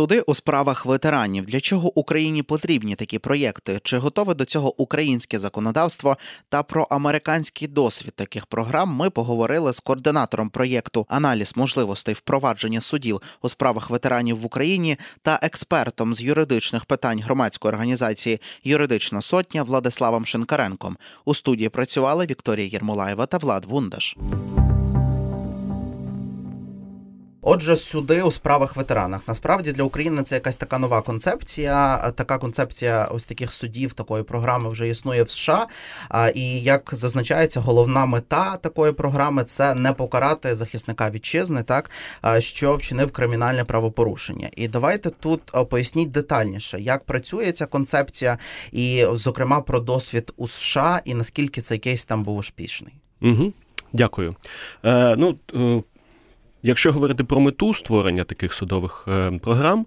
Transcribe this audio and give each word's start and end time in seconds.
Суди 0.00 0.20
у 0.20 0.34
справах 0.34 0.86
ветеранів. 0.86 1.44
Для 1.44 1.60
чого 1.60 1.98
Україні 1.98 2.42
потрібні 2.42 2.94
такі 2.94 3.18
проєкти? 3.18 3.80
Чи 3.84 3.98
готове 3.98 4.34
до 4.34 4.44
цього 4.44 4.80
українське 4.82 5.38
законодавство? 5.38 6.16
Та 6.48 6.62
про 6.62 6.82
американський 6.82 7.68
досвід 7.68 8.12
таких 8.14 8.46
програм 8.46 8.88
ми 8.88 9.10
поговорили 9.10 9.72
з 9.72 9.80
координатором 9.80 10.48
проєкту 10.48 11.06
Аналіз 11.08 11.52
можливостей 11.56 12.14
впровадження 12.14 12.80
судів 12.80 13.22
у 13.42 13.48
справах 13.48 13.90
ветеранів 13.90 14.38
в 14.38 14.46
Україні 14.46 14.96
та 15.22 15.38
експертом 15.42 16.14
з 16.14 16.20
юридичних 16.22 16.84
питань 16.84 17.20
громадської 17.20 17.72
організації 17.72 18.40
Юридична 18.64 19.22
сотня 19.22 19.62
Владиславом 19.62 20.26
Шинкаренком. 20.26 20.96
У 21.24 21.34
студії 21.34 21.68
працювали 21.68 22.26
Вікторія 22.26 22.66
Єрмолаєва 22.66 23.26
та 23.26 23.38
Влад 23.38 23.64
Вундаш. 23.64 24.16
Отже, 27.42 27.76
суди 27.76 28.22
у 28.22 28.30
справах 28.30 28.76
ветеранах. 28.76 29.28
Насправді 29.28 29.72
для 29.72 29.82
України 29.82 30.22
це 30.22 30.34
якась 30.34 30.56
така 30.56 30.78
нова 30.78 31.02
концепція. 31.02 31.96
Така 32.10 32.38
концепція 32.38 33.04
ось 33.04 33.24
таких 33.24 33.52
судів, 33.52 33.92
такої 33.92 34.22
програми 34.22 34.70
вже 34.70 34.88
існує 34.88 35.22
в 35.22 35.30
США. 35.30 35.66
І 36.34 36.60
як 36.60 36.90
зазначається, 36.92 37.60
головна 37.60 38.06
мета 38.06 38.56
такої 38.56 38.92
програми 38.92 39.44
це 39.44 39.74
не 39.74 39.92
покарати 39.92 40.54
захисника 40.54 41.10
вітчизни, 41.10 41.62
так 41.62 41.90
що 42.38 42.76
вчинив 42.76 43.10
кримінальне 43.10 43.64
правопорушення. 43.64 44.50
І 44.56 44.68
давайте 44.68 45.10
тут 45.10 45.40
поясніть 45.70 46.10
детальніше, 46.10 46.80
як 46.80 47.04
працює 47.04 47.52
ця 47.52 47.66
концепція, 47.66 48.38
і, 48.72 49.06
зокрема, 49.12 49.60
про 49.60 49.80
досвід 49.80 50.32
у 50.36 50.48
США 50.48 51.00
і 51.04 51.14
наскільки 51.14 51.60
цей 51.60 51.78
кейс 51.78 52.04
там 52.04 52.22
був 52.22 52.36
успішний. 52.36 52.94
Угу. 53.22 53.52
Дякую. 53.92 54.36
Е, 54.84 55.16
ну, 55.16 55.38
е, 55.54 55.82
Якщо 56.62 56.92
говорити 56.92 57.24
про 57.24 57.40
мету 57.40 57.74
створення 57.74 58.24
таких 58.24 58.52
судових 58.52 59.04
е, 59.08 59.38
програм, 59.42 59.86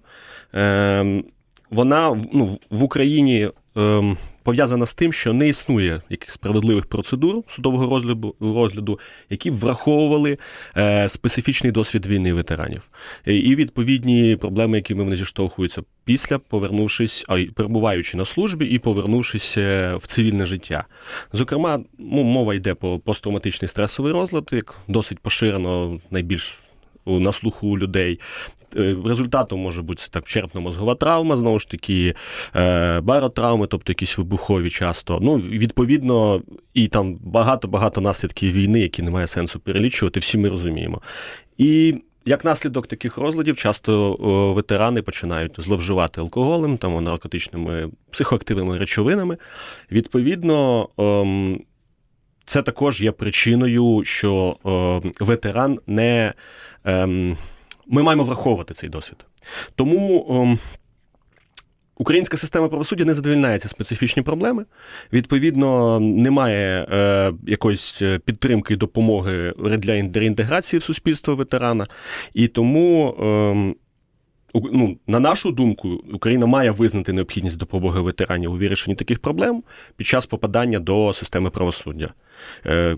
е, 0.54 1.22
вона 1.70 2.22
ну, 2.32 2.58
в 2.70 2.82
Україні 2.82 3.50
е, 3.76 4.16
пов'язана 4.44 4.86
з 4.86 4.94
тим, 4.94 5.12
що 5.12 5.32
не 5.32 5.48
існує 5.48 6.02
якихось 6.10 6.34
справедливих 6.34 6.86
процедур 6.86 7.42
судового 7.48 7.86
розгляду, 7.86 8.34
розгляду 8.40 8.98
які 9.30 9.50
б 9.50 9.54
враховували 9.54 10.38
е, 10.76 11.08
специфічний 11.08 11.72
досвід 11.72 12.06
війни 12.06 12.32
ветеранів 12.32 12.88
і 13.26 13.54
відповідні 13.54 14.36
проблеми, 14.36 14.76
якими 14.76 15.04
вони 15.04 15.16
зіштовхуються 15.16 15.82
після 16.04 16.38
повернувшись, 16.38 17.24
а 17.28 17.38
перебуваючи 17.54 18.16
на 18.16 18.24
службі 18.24 18.66
і 18.66 18.78
повернувшись 18.78 19.54
е, 19.58 19.94
в 19.94 20.06
цивільне 20.06 20.46
життя. 20.46 20.84
Зокрема, 21.32 21.80
мова 21.98 22.54
йде 22.54 22.74
про 22.74 22.98
посттравматичний 22.98 23.68
стресовий 23.68 24.12
розлад, 24.12 24.48
як 24.52 24.74
досить 24.88 25.18
поширено 25.18 26.00
найбільш 26.10 26.58
на 27.06 27.32
слуху 27.32 27.78
людей. 27.78 28.20
Е, 28.76 28.96
результатом 29.04 29.60
може 29.60 29.82
бути 29.82 30.04
так 30.10 30.24
черепно-мозгова 30.24 30.96
травма, 30.96 31.36
знову 31.36 31.58
ж 31.58 31.68
таки, 31.68 32.14
е, 32.56 33.00
баротравми, 33.00 33.66
тобто 33.66 33.90
якісь 33.90 34.18
вибухові 34.18 34.70
часто. 34.70 35.18
Ну, 35.22 35.36
Відповідно, 35.36 36.42
і 36.74 36.88
там 36.88 37.18
багато-багато 37.20 38.00
наслідків 38.00 38.52
війни, 38.52 38.80
які 38.80 39.02
немає 39.02 39.26
сенсу 39.26 39.60
перелічувати, 39.60 40.20
всі 40.20 40.38
ми 40.38 40.48
розуміємо. 40.48 41.02
І 41.58 41.94
як 42.26 42.44
наслідок 42.44 42.86
таких 42.86 43.16
розладів, 43.16 43.56
часто 43.56 44.14
ветерани 44.54 45.02
починають 45.02 45.60
зловживати 45.60 46.20
алкоголем, 46.20 46.78
там 46.78 47.04
наркотичними 47.04 47.90
психоактивними 48.10 48.78
речовинами. 48.78 49.36
Відповідно, 49.92 50.88
ем, 50.98 51.60
це 52.44 52.62
також 52.62 53.02
є 53.02 53.12
причиною, 53.12 54.04
що 54.04 54.56
ветеран 55.20 55.78
не 55.86 56.34
Ем, 56.84 57.36
ми 57.86 58.02
маємо 58.02 58.24
враховувати 58.24 58.74
цей 58.74 58.88
досвід. 58.88 59.26
Тому. 59.74 60.26
Ем, 60.30 60.58
українська 61.96 62.36
система 62.36 62.68
правосуддя 62.68 63.04
не 63.04 63.14
задовільняється 63.14 63.68
специфічні 63.68 64.22
проблеми. 64.22 64.64
Відповідно, 65.12 66.00
немає 66.00 66.86
е, 66.92 67.32
якоїсь 67.46 68.02
підтримки 68.24 68.74
і 68.74 68.76
допомоги 68.76 69.52
для 69.58 69.92
реінтеграції 70.20 70.80
в 70.80 70.82
суспільство 70.82 71.36
ветерана. 71.36 71.86
І 72.34 72.48
тому, 72.48 73.08
е, 73.08 73.74
ну, 74.54 74.96
на 75.06 75.20
нашу 75.20 75.50
думку, 75.50 75.88
Україна 76.12 76.46
має 76.46 76.70
визнати 76.70 77.12
необхідність 77.12 77.58
допомоги 77.58 78.00
ветеранів 78.00 78.52
у 78.52 78.56
вирішенні 78.56 78.96
таких 78.96 79.18
проблем 79.18 79.62
під 79.96 80.06
час 80.06 80.26
попадання 80.26 80.78
до 80.78 81.12
системи 81.12 81.50
правосуддя 81.50 82.04
е, 82.06 82.12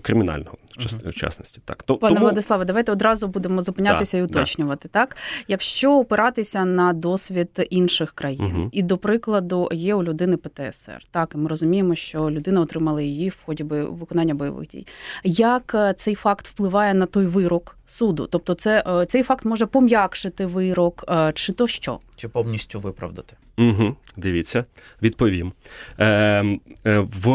кримінального 0.01 0.57
в 0.77 1.13
частності. 1.13 1.61
Так. 1.65 1.83
Пане 1.83 1.99
Тому... 1.99 2.19
Владиславе, 2.19 2.65
давайте 2.65 2.91
одразу 2.91 3.27
будемо 3.27 3.61
зупинятися 3.61 4.17
да, 4.17 4.21
і 4.21 4.25
уточнювати. 4.25 4.89
Да. 4.93 4.99
Так, 4.99 5.17
Якщо 5.47 5.99
опиратися 5.99 6.65
на 6.65 6.93
досвід 6.93 7.67
інших 7.69 8.11
країн, 8.11 8.53
угу. 8.55 8.69
і 8.71 8.83
до 8.83 8.97
прикладу 8.97 9.69
є 9.71 9.95
у 9.95 10.03
людини 10.03 10.37
ПТСР, 10.37 11.03
так 11.11 11.31
і 11.35 11.37
ми 11.37 11.49
розуміємо, 11.49 11.95
що 11.95 12.31
людина 12.31 12.61
отримала 12.61 13.01
її 13.01 13.29
в 13.29 13.37
ході 13.45 13.63
виконання 13.63 14.33
бойових 14.33 14.67
дій. 14.67 14.87
Як 15.23 15.71
е, 15.75 15.93
цей 15.93 16.15
факт 16.15 16.47
впливає 16.47 16.93
на 16.93 17.05
той 17.05 17.25
вирок 17.25 17.77
суду? 17.85 18.27
Тобто, 18.31 18.53
це 18.53 18.83
е, 18.87 19.05
цей 19.05 19.23
факт 19.23 19.45
може 19.45 19.65
пом'якшити 19.65 20.45
вирок, 20.45 21.05
е, 21.09 21.31
чи 21.33 21.53
то 21.53 21.67
що? 21.67 21.99
Чи 22.15 22.27
повністю 22.27 22.79
виправдати? 22.79 23.35
Угу, 23.57 23.95
Дивіться, 24.17 24.65
відповім. 25.01 25.51
Е, 25.99 26.59
в, 26.85 27.29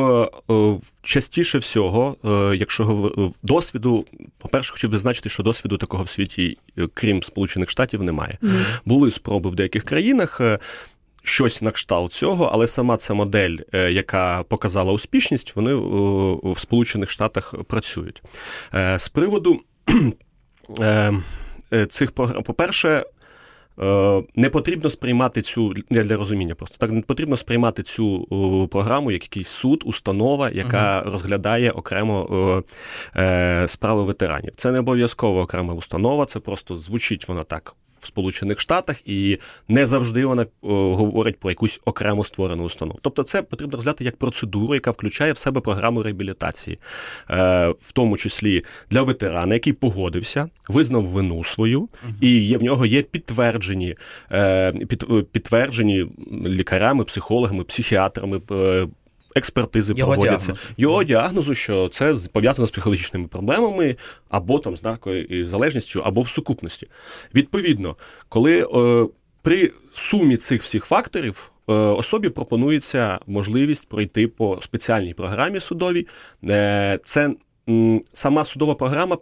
в 0.49 0.81
Частіше 1.03 1.59
всього, 1.59 2.17
е, 2.25 2.57
якщо 2.57 3.13
досвіду, 3.43 4.05
по-перше, 4.39 4.73
хотів 4.73 4.91
би 4.91 4.99
значити, 4.99 5.29
що 5.29 5.43
досвіду 5.43 5.77
такого 5.77 6.05
в 6.05 6.09
світі, 6.09 6.59
крім 6.95 7.23
Сполучених 7.23 7.71
Штатів, 7.71 8.03
немає. 8.03 8.39
Mm. 8.43 8.81
Були 8.85 9.11
спроби 9.11 9.51
в 9.51 9.55
деяких 9.55 9.85
країнах. 9.85 10.41
Е, 10.41 10.59
щось 11.25 11.63
на 11.63 11.71
кшталт 11.71 12.13
цього, 12.13 12.51
але 12.53 12.67
сама 12.67 12.97
ця 12.97 13.15
модель, 13.15 13.57
яка 13.73 14.43
показала 14.43 14.93
успішність, 14.93 15.57
вони 15.57 15.75
в 15.75 16.59
Сполучених 16.59 17.11
Штатах 17.11 17.55
працюють. 17.69 18.23
З 18.97 19.09
приводу 19.09 19.61
цих 21.89 22.11
програм, 22.11 22.43
по-перше, 22.43 22.89
Е, 22.89 23.05
не 24.35 24.51
потрібно 24.51 24.91
сприймати 24.91 25.43
цю 25.43 25.75
для 25.91 26.17
розуміння. 26.17 26.55
Просто 26.55 26.77
так 26.79 26.91
не 26.91 27.01
потрібно 27.01 27.37
сприймати 27.37 27.83
цю 27.83 28.27
програму 28.71 29.11
як 29.11 29.23
якийсь 29.23 29.49
суд, 29.49 29.83
установа, 29.87 30.51
яка 30.51 31.03
uh 31.03 31.13
розглядає 31.13 31.71
окремо 31.71 32.63
е, 33.17 33.69
справи 33.69 34.05
ветеранів. 34.05 34.53
Це 34.57 34.73
не 34.73 34.79
обов'язково 34.79 35.41
окрема 35.41 35.75
установа, 35.75 36.27
це 36.27 36.41
просто 36.41 36.77
звучить 36.77 37.29
вона 37.29 37.43
так 37.43 37.77
в 38.03 38.07
Сполучених 38.07 38.61
Штатах, 38.61 39.09
і 39.09 39.39
не 39.69 39.87
завжди 39.87 40.27
вона 40.27 40.47
о, 40.63 40.97
говорить 40.97 41.37
про 41.37 41.51
якусь 41.51 41.81
окремо 41.85 42.25
створену 42.25 42.65
установу. 42.65 42.99
Тобто, 43.03 43.23
це 43.23 43.43
потрібно 43.43 43.77
розглядати 43.77 44.05
як 44.05 44.17
процедуру, 44.17 44.75
яка 44.75 44.91
включає 44.91 45.33
в 45.33 45.39
себе 45.39 45.61
програму 45.61 46.03
реабілітації, 46.03 46.79
е, 47.31 47.69
в 47.69 47.93
тому 47.93 48.17
числі 48.17 48.65
для 48.91 49.03
ветерана, 49.03 49.55
який 49.55 49.73
погодився, 49.73 50.49
визнав 50.69 51.05
вину 51.05 51.45
свою, 51.45 51.89
і 52.21 52.29
є 52.29 52.59
в 52.59 52.63
нього 52.63 52.87
є 52.87 53.03
підтверджені 53.03 53.97
е, 54.33 54.73
під, 54.73 55.05
підтверджені 55.33 56.07
лікарями, 56.47 57.05
психологами, 57.05 57.65
психіатрами. 57.65 58.41
Експертизи 59.35 59.95
його 59.97 60.13
проводяться 60.13 60.47
діагнозу. 60.47 60.75
його 60.77 61.05
діагнозу, 61.05 61.55
що 61.55 61.89
це 61.89 62.15
пов'язано 62.33 62.67
з 62.67 62.71
психологічними 62.71 63.29
проблемами, 63.29 63.97
або 64.29 64.59
там 64.59 64.77
з 64.77 64.83
наркою 64.85 65.49
залежністю, 65.49 66.01
або 66.01 66.21
в 66.21 66.29
сукупності. 66.29 66.89
Відповідно, 67.35 67.97
коли 68.29 68.69
е, 68.75 69.07
при 69.43 69.73
сумі 69.95 70.37
цих 70.37 70.63
всіх 70.63 70.85
факторів. 70.85 71.53
Е, 71.69 71.73
особі 71.73 72.29
пропонується 72.29 73.19
можливість 73.27 73.89
пройти 73.89 74.29
по 74.29 74.59
спеціальній 74.63 75.15
програмі 75.15 75.61
судовій. 75.61 76.07
Е, 76.49 76.99
це 77.05 77.31
сама 78.13 78.45
судова 78.45 78.75
програма 78.75 79.19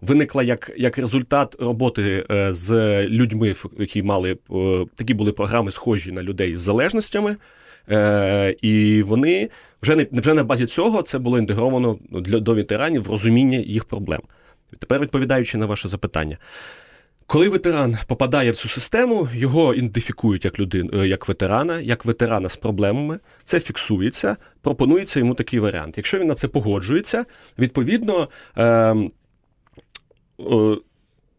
виникла 0.00 0.42
як 0.42 0.72
як 0.76 0.98
результат 0.98 1.56
роботи 1.58 2.26
е, 2.30 2.52
з 2.52 2.72
людьми, 3.06 3.54
які 3.78 4.02
мали 4.02 4.38
такі 4.94 5.14
були 5.14 5.32
програми, 5.32 5.70
схожі 5.70 6.12
на 6.12 6.22
людей 6.22 6.56
з 6.56 6.60
залежностями. 6.60 7.36
Е, 7.90 8.56
І 8.62 9.02
вони 9.02 9.48
вже 9.82 9.96
не 9.96 10.06
вже 10.12 10.34
на 10.34 10.44
базі 10.44 10.66
цього 10.66 11.02
це 11.02 11.18
було 11.18 11.38
інтегровано 11.38 11.98
для 12.10 12.38
до 12.38 12.54
ветеранів 12.54 13.10
розуміння 13.10 13.58
їх 13.58 13.84
проблем. 13.84 14.20
Тепер 14.78 15.00
відповідаючи 15.00 15.58
на 15.58 15.66
ваше 15.66 15.88
запитання. 15.88 16.38
Коли 17.26 17.48
ветеран 17.48 17.96
попадає 18.06 18.50
в 18.50 18.56
цю 18.56 18.68
систему, 18.68 19.28
його 19.34 19.74
ідентифікують 19.74 20.44
як 20.44 20.60
людину, 20.60 20.90
е, 20.94 21.08
як 21.08 21.28
ветерана, 21.28 21.80
як 21.80 22.04
ветерана 22.04 22.48
з 22.48 22.56
проблемами, 22.56 23.18
це 23.44 23.60
фіксується, 23.60 24.36
пропонується 24.60 25.18
йому 25.18 25.34
такий 25.34 25.58
варіант. 25.58 25.94
Якщо 25.96 26.18
він 26.18 26.26
на 26.26 26.34
це 26.34 26.48
погоджується, 26.48 27.24
відповідно. 27.58 28.28
Е, 28.56 28.64
е, 30.40 30.76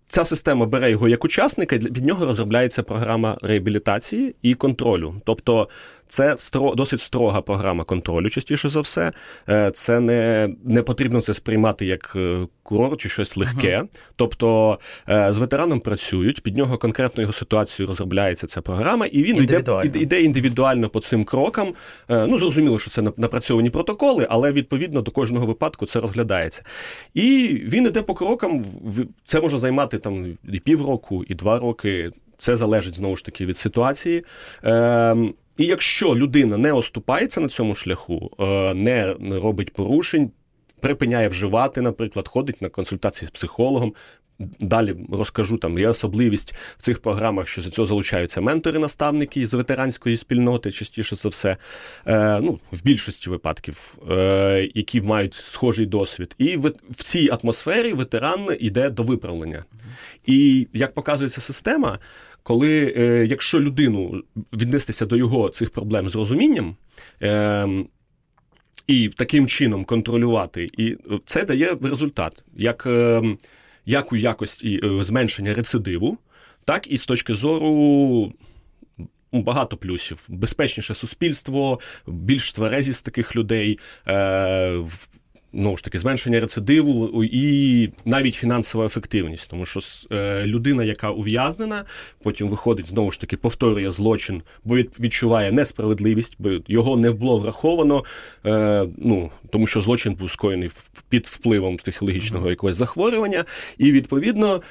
Ця 0.08 0.26
система 0.26 0.66
бере 0.66 0.92
його 0.92 1.08
як 1.08 1.26
учасника, 1.26 1.76
і 1.76 1.80
від 1.80 2.06
нього 2.06 2.26
розробляється 2.26 2.84
програма 2.84 3.38
реабілітації 3.42 4.36
і 4.42 4.54
контролю. 4.54 5.16
Тобто 5.26 5.70
Це 6.08 6.38
стро, 6.38 6.76
досить 6.76 7.00
строга 7.00 7.42
програма 7.42 7.84
контролю, 7.84 8.30
частіше 8.30 8.70
за 8.70 8.82
все. 8.82 9.12
Е, 9.50 9.72
це 9.72 10.00
не 10.00 10.50
не 10.64 10.84
потрібно 10.84 11.22
це 11.22 11.34
сприймати 11.34 11.86
як 11.86 12.14
е, 12.16 12.48
курорт 12.64 13.02
чи 13.02 13.10
щось 13.10 13.38
легке. 13.38 13.78
Uh-huh. 13.78 13.88
Тобто 14.16 14.80
з 15.08 15.38
ветераном 15.38 15.80
працюють, 15.80 16.44
під 16.44 16.58
нього 16.58 16.78
конкретно 16.78 17.22
його 17.22 17.34
ситуацію 17.34 17.88
розробляється 17.88 18.48
ця 18.48 18.62
програма, 18.62 19.06
і 19.06 19.24
він 19.24 19.38
йде 19.38 19.64
йде 19.94 20.22
індивідуально 20.22 20.90
по 20.90 21.00
цим 21.00 21.24
крокам. 21.24 21.74
Ну, 22.10 22.38
зрозуміло, 22.38 22.80
що 22.80 22.90
це 22.90 23.02
напрацьовані 23.18 23.70
протоколи, 23.70 24.28
але 24.30 24.52
відповідно 24.52 25.02
до 25.02 25.12
кожного 25.12 25.46
випадку 25.46 25.86
це 25.86 26.00
розглядається. 26.00 26.64
І 27.14 27.48
він 27.64 27.86
йде 27.86 28.02
по 28.02 28.14
крокам. 28.14 28.66
Це 29.26 29.42
може 29.42 29.58
займати 29.58 29.98
там 29.98 30.38
і 30.54 30.60
півроку, 30.60 31.24
і 31.24 31.36
два 31.36 31.60
роки. 31.60 32.12
Це 32.38 32.58
залежить 32.58 32.96
знову 32.96 33.16
ж 33.16 33.26
таки 33.26 33.46
від 33.46 33.58
ситуації. 33.58 34.24
Е, 34.64 35.16
І 35.58 35.66
якщо 35.66 36.16
людина 36.16 36.58
не 36.58 36.74
оступається 36.74 37.42
на 37.42 37.48
цьому 37.48 37.76
шляху, 37.76 38.32
е, 38.40 38.74
не 38.74 39.14
робить 39.32 39.74
порушень, 39.74 40.32
припиняє 40.80 41.28
вживати, 41.28 41.82
наприклад, 41.82 42.28
ходить 42.28 42.62
на 42.62 42.70
консультації 42.70 43.28
з 43.28 43.32
психологом. 43.32 43.94
Далі 44.60 44.96
розкажу 45.12 45.58
там 45.58 45.80
є 45.80 45.88
особливість 45.88 46.54
в 46.78 46.82
цих 46.82 47.00
програмах, 47.00 47.48
що 47.48 47.62
за 47.62 47.70
цього 47.70 47.86
залучаються 47.86 48.42
ментори-наставники 48.42 49.48
з 49.48 49.54
ветеранської 49.54 50.18
спільноти, 50.18 50.72
частіше 50.72 51.16
за 51.16 51.30
все, 51.30 51.58
е, 52.08 52.40
ну 52.42 52.60
в 52.72 52.84
більшості 52.84 53.30
випадків, 53.30 53.96
е, 54.12 54.70
які 54.76 55.02
мають 55.02 55.34
схожий 55.34 55.86
досвід, 55.86 56.36
і 56.38 56.58
в, 56.58 56.74
в 56.90 57.04
цій 57.04 57.30
атмосфері 57.42 57.94
ветеран 57.94 58.58
йде 58.60 58.90
до 58.90 59.04
виправлення. 59.04 59.64
І 60.26 60.68
як 60.74 60.94
показується 60.94 61.42
система, 61.42 62.00
коли 62.44 62.94
е, 62.98 63.26
якщо 63.30 63.60
людину 63.60 64.24
віднестися 64.54 65.06
до 65.06 65.16
його 65.16 65.50
цих 65.50 65.70
проблем 65.70 66.10
з 66.10 66.16
розумінням. 66.16 66.76
Е, 67.22 67.68
і 68.88 69.10
таким 69.10 69.48
чином 69.48 69.86
контролювати, 69.86 70.70
і 70.78 70.98
це 71.26 71.46
дає 71.46 71.78
результат, 71.82 72.44
як 72.56 72.86
е, 72.86 73.22
як 73.86 74.14
у 74.14 74.16
якості 74.16 74.80
е, 74.84 75.04
зменшення 75.04 75.54
рецидиву, 75.54 76.18
так 76.66 76.92
і 76.92 76.98
з 76.98 77.06
точки 77.06 77.34
зору. 77.34 78.34
Багато 79.36 79.78
плюсів, 79.78 80.24
безпечніше 80.28 80.96
суспільство, 80.96 81.80
більш 82.08 82.52
тверезість 82.52 83.06
таких 83.06 83.36
людей, 83.36 83.80
знову 85.54 85.78
ж 85.78 85.84
таки, 85.84 86.00
зменшення 86.00 86.40
рецидиву 86.40 87.24
і 87.24 87.90
навіть 88.06 88.36
фінансова 88.36 88.86
ефективність, 88.86 89.50
тому 89.50 89.66
що 89.66 89.80
е, 90.12 90.44
людина, 90.46 90.84
яка 90.84 91.10
ув'язнена, 91.10 91.86
потім 92.24 92.50
виходить 92.50 92.88
знову 92.88 93.12
ж 93.12 93.20
таки, 93.22 93.38
повторює 93.38 93.92
злочин, 93.92 94.42
бо 94.64 94.76
відчуває 94.76 95.52
несправедливість, 95.52 96.36
бо 96.40 96.50
його 96.68 96.98
не 96.98 97.12
було 97.12 97.38
враховано, 97.40 98.04
е, 98.46 98.88
ну 98.98 99.32
тому 99.50 99.68
що 99.68 99.82
злочин 99.82 100.14
був 100.14 100.32
скоєний 100.32 100.72
під 101.10 101.26
впливом 101.26 101.78
психологічного 101.78 102.50
якогось 102.50 102.76
захворювання, 102.76 103.46
і 103.78 103.92
відповідно 103.92 104.62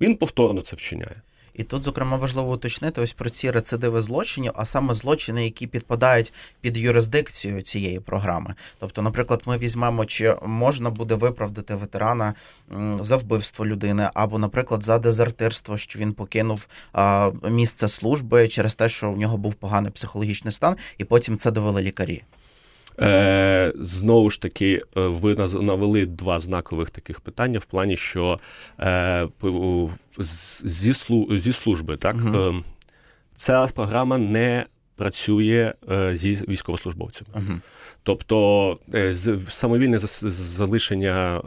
він 0.00 0.16
повторно 0.16 0.60
це 0.60 0.76
вчиняє. 0.76 1.22
І 1.56 1.62
тут, 1.62 1.82
зокрема, 1.82 2.16
важливо 2.16 2.52
уточнити 2.52 3.00
ось 3.00 3.12
про 3.12 3.30
ці 3.30 3.50
рецидиви 3.50 4.02
злочинів, 4.02 4.52
а 4.54 4.64
саме 4.64 4.94
злочини, 4.94 5.44
які 5.44 5.66
підпадають 5.66 6.32
під 6.60 6.76
юрисдикцію 6.76 7.62
цієї 7.62 8.00
програми. 8.00 8.54
Тобто, 8.78 9.02
наприклад, 9.02 9.42
ми 9.46 9.58
візьмемо, 9.58 10.04
чи 10.04 10.36
можна 10.46 10.90
буде 10.90 11.14
виправдати 11.14 11.74
ветерана 11.74 12.34
за 13.00 13.16
вбивство 13.16 13.66
людини, 13.66 14.10
або, 14.14 14.38
наприклад, 14.38 14.84
за 14.84 14.98
дезертирство, 14.98 15.76
що 15.76 15.98
він 15.98 16.12
покинув 16.12 16.68
місце 17.50 17.88
служби 17.88 18.48
через 18.48 18.74
те, 18.74 18.88
що 18.88 19.10
у 19.10 19.16
нього 19.16 19.36
був 19.36 19.54
поганий 19.54 19.90
психологічний 19.90 20.52
стан, 20.52 20.76
і 20.98 21.04
потім 21.04 21.38
це 21.38 21.50
довели 21.50 21.82
лікарі. 21.82 22.22
Е, 23.00 23.72
Знову 23.76 24.30
ж 24.30 24.40
таки, 24.40 24.82
е, 24.96 25.00
ви 25.00 25.34
навели 25.60 26.06
два 26.06 26.38
знакових 26.38 26.90
таких 26.90 27.20
питання 27.20 27.58
в 27.58 27.64
плані, 27.64 27.96
що 27.96 28.40
е, 28.80 29.28
зі 30.64 30.92
зі 31.30 31.52
служби, 31.52 31.96
так 31.96 32.14
угу. 32.14 32.64
ця 33.34 33.66
програма 33.74 34.18
не 34.18 34.64
працює 34.96 35.72
е, 35.90 36.16
зі 36.16 36.32
військовослужбовцями. 36.32 37.30
Угу. 37.34 37.60
Тобто 38.02 38.78
самовільне 39.48 39.98
залишення 39.98 41.42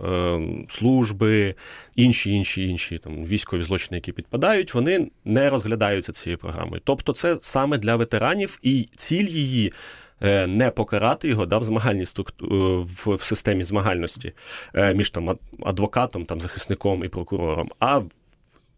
служби, 0.69 1.55
інші 1.95 2.31
інші 2.31 2.67
інші 2.67 2.97
там 2.97 3.25
військові 3.25 3.63
злочини, 3.63 3.97
які 3.97 4.11
підпадають, 4.11 4.73
вони 4.73 5.11
не 5.25 5.49
розглядаються 5.49 6.11
цією 6.11 6.37
програмою. 6.37 6.81
Тобто, 6.85 7.13
це 7.13 7.37
саме 7.41 7.77
для 7.77 7.95
ветеранів, 7.95 8.59
і 8.61 8.89
ціль 8.95 9.27
її 9.27 9.67
Е, 9.69 10.08
не 10.47 10.71
покарати 10.71 11.27
його 11.27 11.45
да, 11.45 11.57
в 11.57 11.63
змагальній 11.63 12.05
структурі 12.05 12.49
е, 12.51 12.55
в, 12.77 13.15
в 13.15 13.21
системі 13.21 13.63
змагальності 13.63 14.33
е, 14.73 14.93
між 14.93 15.09
там 15.09 15.37
адвокатом, 15.63 16.25
там 16.25 16.41
захисником 16.41 17.03
і 17.03 17.07
прокурором. 17.07 17.69
а 17.79 18.01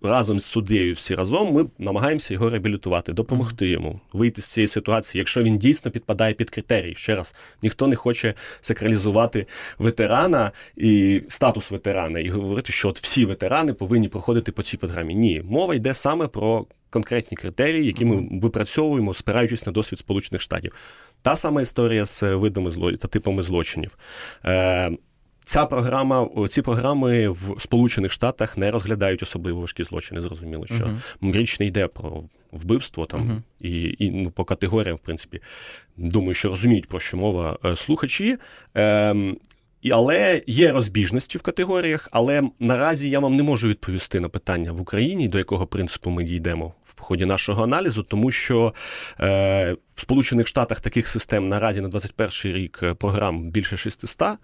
Разом 0.03 0.39
з 0.39 0.45
суддею 0.45 0.93
всі 0.93 1.15
разом 1.15 1.53
ми 1.53 1.65
намагаємося 1.79 2.33
його 2.33 2.49
реабілітувати, 2.49 3.13
допомогти 3.13 3.67
йому 3.67 3.99
вийти 4.13 4.41
з 4.41 4.45
цієї 4.45 4.67
ситуації, 4.67 5.19
якщо 5.19 5.43
він 5.43 5.57
дійсно 5.57 5.91
підпадає 5.91 6.33
під 6.33 6.49
критерії. 6.49 6.95
Ще 6.95 7.15
раз 7.15 7.35
ніхто 7.63 7.87
не 7.87 7.95
хоче 7.95 8.33
сакралізувати 8.61 9.47
ветерана 9.77 10.51
і 10.75 11.21
статус 11.27 11.71
ветерана 11.71 12.19
і 12.19 12.29
говорити, 12.29 12.73
що 12.73 12.89
от 12.89 12.99
всі 12.99 13.25
ветерани 13.25 13.73
повинні 13.73 14.07
проходити 14.07 14.51
по 14.51 14.63
цій 14.63 14.77
програмі. 14.77 15.15
Ні, 15.15 15.41
мова 15.45 15.75
йде 15.75 15.93
саме 15.93 16.27
про 16.27 16.65
конкретні 16.91 17.37
критерії, 17.37 17.85
які 17.85 18.05
ми 18.05 18.39
випрацьовуємо, 18.41 19.13
спираючись 19.13 19.65
на 19.65 19.71
досвід 19.71 19.99
Сполучених 19.99 20.41
Штатів. 20.41 20.75
Та 21.21 21.35
сама 21.35 21.61
історія 21.61 22.05
з 22.05 22.23
видами 22.23 22.71
зло 22.71 22.91
та 22.91 23.07
типами 23.07 23.43
злочинів. 23.43 23.97
Е, 24.45 24.91
Ця 25.45 25.65
програма, 25.65 26.29
ці 26.49 26.61
програми 26.61 27.29
в 27.29 27.55
Сполучених 27.59 28.11
Штатах 28.11 28.57
не 28.57 28.71
розглядають 28.71 29.23
особливо 29.23 29.61
важкі 29.61 29.83
злочини. 29.83 30.21
Зрозуміло, 30.21 30.65
що 30.65 30.89
uh-huh. 31.21 31.33
річ 31.33 31.59
не 31.59 31.65
йде 31.65 31.87
про 31.87 32.23
вбивство 32.51 33.05
там 33.05 33.19
uh-huh. 33.19 33.67
і 33.67 33.95
і 33.99 34.11
ну, 34.11 34.31
по 34.31 34.45
категоріям, 34.45 34.95
в 34.95 34.99
принципі, 34.99 35.39
думаю, 35.97 36.33
що 36.33 36.49
розуміють 36.49 36.87
про 36.87 36.99
що 36.99 37.17
мова 37.17 37.57
е, 37.65 37.75
слухачі. 37.75 38.37
Е, 38.77 39.15
але 39.89 40.41
є 40.47 40.71
розбіжності 40.71 41.37
в 41.37 41.41
категоріях, 41.41 42.07
але 42.11 42.43
наразі 42.59 43.09
я 43.09 43.19
вам 43.19 43.35
не 43.35 43.43
можу 43.43 43.67
відповісти 43.67 44.19
на 44.19 44.29
питання 44.29 44.71
в 44.71 44.81
Україні, 44.81 45.27
до 45.27 45.37
якого 45.37 45.67
принципу 45.67 46.09
ми 46.09 46.23
дійдемо 46.23 46.73
в 46.95 47.01
ході 47.01 47.25
нашого 47.25 47.63
аналізу, 47.63 48.03
тому 48.03 48.31
що 48.31 48.73
е, 49.19 49.75
в 49.95 50.01
Сполучених 50.01 50.47
Штатах 50.47 50.79
таких 50.79 51.07
систем 51.07 51.49
наразі 51.49 51.81
на 51.81 51.87
21 51.87 52.57
рік 52.57 52.79
е, 52.83 52.93
програм 52.93 53.49
більше 53.49 53.77
600, 53.77 54.19
uh 54.19 54.37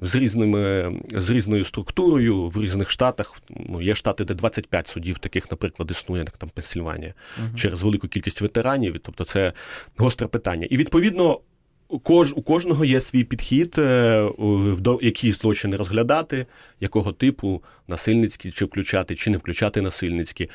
з 0.00 0.14
різними 0.14 0.92
з 1.12 1.30
різною 1.30 1.64
структурою 1.64 2.48
в 2.48 2.62
різних 2.62 2.90
штатах. 2.90 3.40
Ну 3.50 3.82
є 3.82 3.94
штати, 3.94 4.24
де 4.24 4.34
25 4.34 4.88
судів, 4.88 5.18
таких, 5.18 5.50
наприклад, 5.50 5.90
існує, 5.90 6.22
як 6.22 6.36
там 6.36 6.48
Пенсильванія, 6.48 7.14
uh 7.40 7.54
через 7.54 7.82
велику 7.82 8.08
кількість 8.08 8.40
ветеранів. 8.40 9.00
Тобто, 9.02 9.24
це 9.24 9.52
гостре 9.96 10.26
питання. 10.26 10.66
І 10.70 10.76
відповідно. 10.76 11.40
Кож, 12.02 12.32
у 12.36 12.42
кожного 12.42 12.84
є 12.84 13.00
свій 13.00 13.24
підхід, 13.24 13.74
е, 13.78 14.28
до 14.78 14.98
які 15.02 15.32
злочини 15.32 15.76
розглядати, 15.76 16.46
якого 16.80 17.12
типу 17.12 17.62
насильницькі, 17.88 18.50
чи 18.50 18.64
включати, 18.64 19.14
чи 19.16 19.30
не 19.30 19.36
включати 19.36 19.82
насильницькі. 19.82 20.50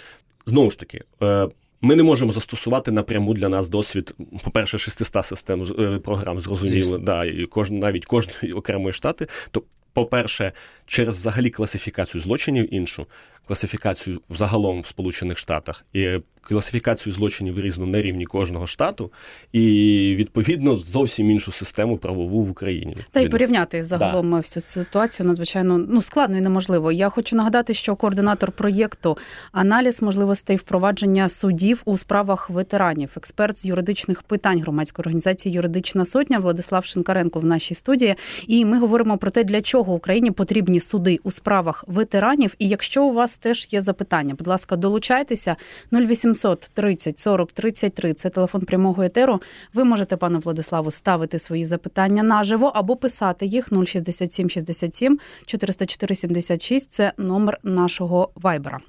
Знову 0.45 0.71
ж 0.71 0.79
таки, 0.79 1.01
е, 1.23 1.47
ми 1.81 1.95
не 1.95 2.03
можемо 2.03 2.31
застосувати 2.31 2.91
напряму 2.91 3.33
для 3.33 3.49
нас 3.49 3.69
досвід, 3.69 4.13
по-перше, 4.43 4.77
600 4.77 5.25
систем 5.25 5.63
е, 5.79 5.99
програм 5.99 6.39
зрозуміло, 6.39 6.97
да, 6.97 7.25
і 7.25 7.45
кожен, 7.45 7.79
навіть 7.79 8.05
кожної 8.05 8.53
окремої 8.53 8.93
штати. 8.93 9.27
То, 9.51 9.63
по-перше, 9.93 10.51
через 10.85 11.19
взагалі 11.19 11.49
класифікацію 11.49 12.21
злочинів 12.21 12.73
іншу, 12.73 13.05
класифікацію 13.49 14.21
взагалом 14.29 14.81
в 14.81 14.87
Сполучених 14.87 15.37
Штатах 15.37 15.85
і 15.93 16.19
класифікацію 16.49 17.13
злочинів 17.13 17.59
різну 17.59 17.85
на 17.85 18.01
рівні 18.01 18.25
кожного 18.25 18.67
штату, 18.67 19.11
і 19.51 20.15
відповідно 20.17 20.75
зовсім 20.75 21.31
іншу 21.31 21.51
систему 21.51 21.97
правову 21.97 22.41
в 22.41 22.49
Україні. 22.49 22.97
Та 23.11 23.19
й 23.19 23.29
порівняти 23.29 23.83
загалом 23.83 24.31
да. 24.31 24.37
всю 24.37 24.63
ситуацію 24.63 25.27
надзвичайно 25.27 25.77
ну 25.77 26.01
складно 26.01 26.37
і 26.37 26.41
неможливо. 26.41 26.91
Я 26.91 27.09
хочу 27.09 27.35
нагадати, 27.35 27.73
що 27.73 27.95
координатор 27.95 28.51
проєкту 28.51 29.17
аналіз 29.51 30.01
можливостей 30.01 30.57
впровадження 30.57 31.29
судів 31.29 31.81
у 31.85 31.97
справах 31.97 32.49
ветеранів, 32.49 33.09
експерт 33.17 33.57
з 33.57 33.65
юридичних 33.65 34.21
питань 34.21 34.61
громадської 34.61 35.03
організації 35.03 35.55
Юридична 35.55 36.05
сотня 36.05 36.39
Владислав 36.39 36.85
Шинкаренко 36.85 37.39
в 37.39 37.45
нашій 37.45 37.75
студії. 37.75 38.15
І 38.47 38.65
ми 38.65 38.79
говоримо 38.79 39.17
про 39.17 39.31
те, 39.31 39.43
для 39.43 39.61
чого 39.61 39.93
Україні 39.93 40.31
потрібні 40.31 40.79
суди 40.79 41.19
у 41.23 41.31
справах 41.31 41.83
ветеранів. 41.87 42.55
І 42.59 42.67
якщо 42.67 43.03
у 43.03 43.13
вас 43.13 43.37
теж 43.39 43.67
є 43.71 43.81
запитання, 43.81 44.35
будь 44.37 44.47
ласка, 44.47 44.75
долучайтеся. 44.75 45.55
0800 45.91 46.63
730 46.63 47.19
40 47.19 47.51
33– 47.51 48.13
Це 48.13 48.29
телефон 48.29 48.61
прямого 48.61 49.03
етеру. 49.03 49.41
Ви 49.73 49.83
можете, 49.83 50.17
пану 50.17 50.39
Владиславу, 50.39 50.91
ставити 50.91 51.39
свої 51.39 51.65
запитання 51.65 52.23
наживо 52.23 52.71
або 52.75 52.95
писати 52.95 53.45
їх. 53.45 53.69
067 53.85 54.49
67 54.49 55.19
404 55.45 56.15
76– 56.15 56.89
Це 56.91 57.13
номер 57.17 57.59
нашого 57.63 58.31
вайбера. 58.35 58.79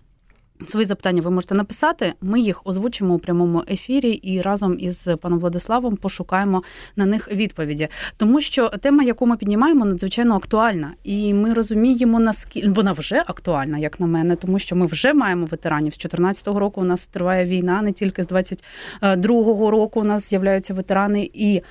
Свої 0.67 0.87
запитання 0.87 1.23
ви 1.23 1.31
можете 1.31 1.55
написати. 1.55 2.13
Ми 2.21 2.41
їх 2.41 2.67
озвучимо 2.67 3.15
у 3.15 3.19
прямому 3.19 3.65
ефірі 3.71 4.11
і 4.11 4.43
разом 4.43 4.77
із 4.79 5.09
паном 5.21 5.39
Владиславом 5.39 5.97
пошукаємо 5.97 6.63
на 6.97 7.07
них 7.07 7.33
відповіді. 7.33 7.89
Тому 8.17 8.41
що 8.41 8.69
тема, 8.69 9.03
яку 9.03 9.27
ми 9.27 9.37
піднімаємо, 9.37 9.85
надзвичайно 9.85 10.37
актуальна, 10.37 10.93
і 11.05 11.35
ми 11.35 11.55
розуміємо, 11.55 12.21
наскільки 12.21 12.69
вона 12.69 12.93
вже 12.93 13.25
актуальна, 13.27 13.79
як 13.79 14.01
на 14.01 14.07
мене, 14.07 14.37
тому 14.37 14.59
що 14.59 14.77
ми 14.77 14.87
вже 14.87 15.15
маємо 15.15 15.47
ветеранів 15.47 15.95
з 15.95 15.99
2014 15.99 16.47
року. 16.47 16.81
У 16.81 16.85
нас 16.85 17.07
триває 17.07 17.45
війна, 17.45 17.83
не 17.83 17.93
тільки 17.93 18.23
з 18.23 18.27
22-го 18.27 19.71
року. 19.71 20.01
У 20.01 20.05
нас 20.05 20.29
з'являються 20.29 20.75
ветерани 20.75 21.31
і. 21.35 21.63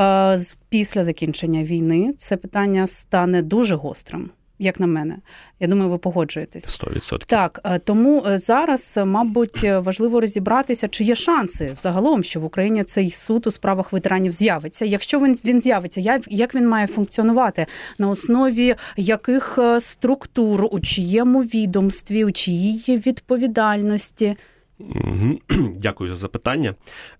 Е, 0.00 0.38
після 0.68 1.04
закінчення 1.04 1.62
війни 1.62 2.14
це 2.16 2.36
питання 2.36 2.86
стане 2.86 3.42
дуже 3.42 3.74
гострим 3.74 4.30
як 4.58 4.80
на 4.80 4.86
мене. 4.86 5.16
Я 5.60 5.66
думаю, 5.68 5.90
ви 5.90 5.98
погоджуєтесь. 5.98 6.80
100%. 6.82 7.24
Так, 7.26 7.60
е, 7.64 7.78
тому 7.78 8.24
е, 8.26 8.38
зараз, 8.38 9.00
мабуть, 9.04 9.62
важливо 9.62 10.20
розібратися, 10.20 10.88
чи 10.88 11.04
є 11.04 11.14
шанси 11.14 11.74
взагалом, 11.78 12.22
що 12.22 12.40
в 12.40 12.44
Україні 12.44 12.84
цей 12.84 13.10
суд 13.10 13.46
у 13.46 13.50
справах 13.50 13.92
ветеранів 13.92 14.32
з'явиться. 14.32 14.84
Якщо 14.84 15.20
він 15.20 15.38
він 15.44 15.60
з'явиться, 15.60 16.20
як 16.28 16.54
він 16.54 16.68
має 16.68 16.86
функціонувати 16.86 17.66
на 17.98 18.08
основі 18.08 18.74
яких 18.96 19.58
е, 19.58 19.80
структур, 19.80 20.68
у 20.70 20.80
чиєму 20.80 21.40
відомстві, 21.40 22.24
у 22.24 22.32
чиїй 22.32 22.96
відповідальності? 22.96 24.36
Дякую 25.76 26.10
за 26.10 26.16
запитання. 26.16 26.74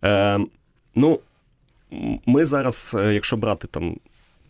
Е, 0.04 0.40
Ну, 0.95 1.21
ми 2.26 2.47
зараз, 2.47 2.97
якщо 2.99 3.37
брати 3.37 3.68
там 3.68 3.97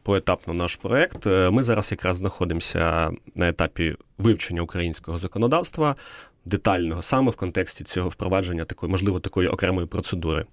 поетапно 0.08 0.54
наш 0.54 0.76
проект. 0.76 1.26
Е, 1.26 1.50
ми 1.50 1.62
зараз 1.62 1.90
якраз 1.90 2.16
знаходимося 2.16 3.10
на 3.36 3.48
етапі 3.48 3.96
вивчення 4.18 4.62
українського 4.62 5.18
законодавства. 5.18 5.96
Детального 6.44 7.02
саме 7.02 7.30
в 7.30 7.36
контексті 7.36 7.84
цього 7.84 8.08
впровадження 8.08 8.64
такої, 8.64 8.90
можливо, 8.90 9.20
такої 9.20 9.48
окремої 9.48 9.86
процедури. 9.86 10.44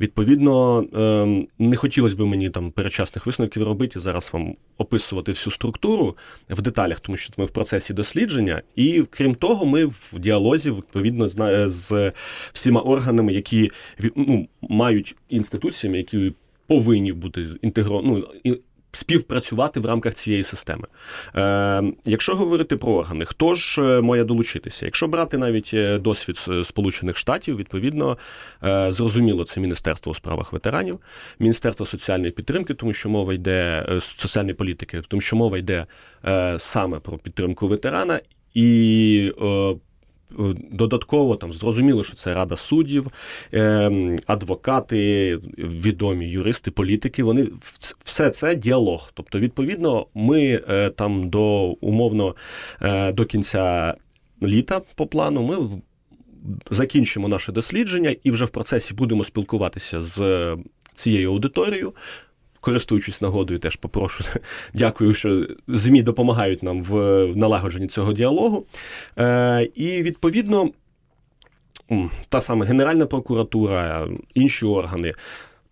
Відповідно, 0.00 0.84
ем, 0.94 1.48
не 1.58 1.76
хотілося 1.76 2.16
б 2.16 2.20
мені 2.20 2.50
там 2.50 2.70
перечасних 2.70 3.26
висновків 3.26 3.62
робити 3.62 4.00
зараз 4.00 4.30
вам 4.32 4.54
описувати 4.78 5.32
всю 5.32 5.52
структуру 5.52 6.16
в 6.50 6.62
деталях, 6.62 7.00
тому 7.00 7.16
що 7.16 7.32
ми 7.36 7.44
в 7.44 7.50
процесі 7.50 7.94
дослідження, 7.94 8.62
і 8.76 9.04
крім 9.10 9.34
того, 9.34 9.66
ми 9.66 9.84
в 9.84 10.14
діалозі 10.18 10.70
відповідно 10.70 11.28
з 11.68 12.12
всіма 12.52 12.80
органами, 12.80 13.32
які 13.32 13.70
ну, 14.16 14.48
мають 14.62 15.16
інституціями, 15.28 15.98
які 15.98 16.32
повинні 16.66 17.12
бути 17.12 17.46
інтегровані, 17.62 18.24
ну, 18.44 18.56
співпрацювати 18.92 19.80
в 19.80 19.86
рамках 19.86 20.14
цієї 20.14 20.42
системи. 20.42 20.86
Е, 21.36 21.82
Якщо 22.04 22.34
говорити 22.34 22.76
про 22.76 22.92
органи, 22.92 23.24
хто 23.24 23.54
ж 23.54 23.82
е, 23.82 24.00
має 24.00 24.24
долучитися? 24.24 24.84
Якщо 24.84 25.08
брати 25.08 25.38
навіть 25.38 25.70
е, 25.74 25.98
досвід 25.98 26.48
Сполучених 26.64 27.16
Штатів, 27.16 27.56
відповідно 27.56 28.18
е, 28.64 28.92
зрозуміло, 28.92 29.44
це 29.44 29.60
Міністерство 29.60 30.10
у 30.10 30.14
справах 30.14 30.52
ветеранів, 30.52 31.00
Міністерство 31.38 31.86
соціальної 31.86 32.32
підтримки, 32.32 32.74
тому 32.74 32.92
що 32.92 33.08
мова 33.08 33.34
йде 33.34 33.86
соціальної 34.00 34.54
політики, 34.54 35.02
тому 35.08 35.20
що 35.20 35.36
мова 35.36 35.58
йде 35.58 35.86
е, 36.24 36.54
саме 36.58 36.98
про 36.98 37.18
підтримку 37.18 37.68
ветерана 37.68 38.20
і. 38.54 39.32
Е, 39.42 39.72
Е, 39.72 39.76
додатково 40.70 41.36
там 41.36 41.52
зрозуміло, 41.52 42.04
що 42.04 42.16
це 42.16 42.34
рада 42.34 42.56
суддів, 42.56 43.06
ем, 43.52 44.18
адвокати, 44.26 45.36
відомі 45.58 46.28
юристи, 46.28 46.70
політики. 46.70 47.22
Вони 47.22 47.48
все 48.04 48.30
це 48.30 48.54
діалог. 48.54 49.10
Тобто, 49.14 49.38
відповідно, 49.38 50.06
ми 50.14 50.62
е, 50.68 50.90
там 50.90 51.28
до 51.28 51.64
умовно 51.80 52.36
е, 52.82 53.12
до 53.12 53.24
кінця 53.24 53.94
літа 54.42 54.80
по 54.94 55.06
плану 55.06 55.42
ми 55.42 55.80
закінчимо 56.70 57.28
наше 57.28 57.52
дослідження 57.52 58.16
і 58.24 58.30
вже 58.30 58.44
в 58.44 58.48
процесі 58.48 58.94
будемо 58.94 59.24
спілкуватися 59.24 60.02
з 60.02 60.56
цією 60.94 61.30
аудиторією 61.30 61.92
користуючись 62.62 63.22
нагодою, 63.22 63.58
теж 63.58 63.76
попрошу. 63.76 64.24
Дякую, 64.74 65.14
що 65.14 65.46
ЗМІ 65.68 66.02
допомагають 66.02 66.62
нам 66.62 66.82
в 66.82 66.96
налагодженні 67.36 67.86
цього 67.86 68.12
діалогу. 68.12 68.66
Е, 69.18 69.68
І 69.74 70.02
відповідно. 70.02 70.70
Та 72.28 72.40
саме 72.40 72.66
Генеральна 72.66 73.06
прокуратура, 73.06 74.08
інші 74.34 74.66
органи 74.66 75.12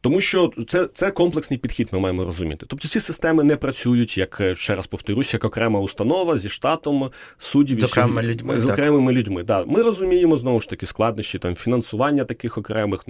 тому 0.00 0.20
що 0.20 0.52
це 0.68 0.88
це 0.92 1.10
комплексний 1.10 1.58
підхід, 1.58 1.88
ми 1.92 1.98
маємо 1.98 2.24
розуміти. 2.24 2.66
Тобто 2.68 2.88
ці 2.88 3.00
системи 3.00 3.44
не 3.44 3.56
працюють, 3.56 4.18
як 4.18 4.40
е, 4.40 4.54
ще 4.54 4.74
раз 4.74 4.86
повторюсь, 4.86 5.34
як 5.34 5.44
окрема 5.44 5.80
установа 5.80 6.38
зі 6.38 6.48
штатом 6.48 7.10
суддів 7.38 7.80
з 7.80 7.84
окремими 7.84 8.22
людьми. 8.22 8.58
З 8.58 8.66
окремими 8.66 9.12
людьми. 9.12 9.42
Да. 9.42 9.64
Ми 9.64 9.82
розуміємо 9.82 10.36
знову 10.36 10.60
ж 10.60 10.68
таки 10.68 10.86
складнощі 10.86 11.38
там 11.38 11.54
фінансування 11.54 12.24
таких 12.24 12.58
окремих, 12.58 13.04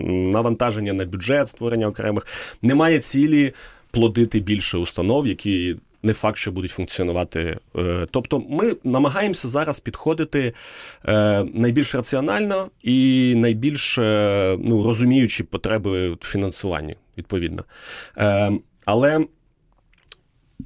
навантаження 0.00 0.92
на 0.92 1.04
бюджет, 1.04 1.48
створення 1.48 1.86
окремих. 1.86 2.26
Немає 2.62 2.98
цілі 2.98 3.52
плодити 3.90 4.40
більше 4.40 4.78
установ, 4.78 5.26
які 5.26 5.76
не 6.02 6.12
факт, 6.12 6.36
що 6.36 6.52
будуть 6.52 6.70
функціонувати. 6.70 7.58
Е, 7.76 8.06
тобто, 8.10 8.42
ми 8.48 8.76
намагаємося 8.84 9.48
зараз 9.48 9.80
підходити 9.80 10.52
е, 11.08 11.44
найбільш 11.54 11.94
раціонально 11.94 12.70
і 12.82 13.34
найбільш 13.36 13.98
е, 13.98 14.56
ну, 14.60 14.82
розуміючи 14.82 15.44
потреби 15.44 16.16
фінансування 16.20 16.94
відповідно. 17.18 17.64
Але. 18.84 19.26